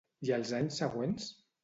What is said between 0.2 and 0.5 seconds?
I